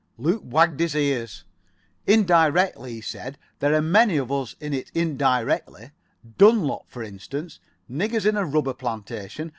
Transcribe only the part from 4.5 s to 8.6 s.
in it indirectly. Dunlop, for instance. Niggers in a